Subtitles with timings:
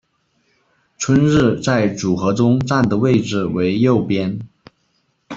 [0.97, 4.39] 春日在组合中站的位置为右边。